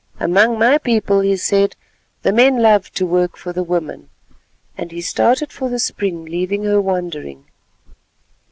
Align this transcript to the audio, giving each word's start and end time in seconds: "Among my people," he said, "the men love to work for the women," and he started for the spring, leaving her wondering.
"Among 0.19 0.57
my 0.57 0.79
people," 0.79 1.19
he 1.19 1.37
said, 1.37 1.75
"the 2.23 2.33
men 2.33 2.59
love 2.59 2.91
to 2.93 3.05
work 3.05 3.37
for 3.37 3.53
the 3.53 3.61
women," 3.61 4.09
and 4.75 4.91
he 4.91 4.99
started 4.99 5.51
for 5.51 5.69
the 5.69 5.77
spring, 5.77 6.25
leaving 6.25 6.63
her 6.63 6.81
wondering. 6.81 7.45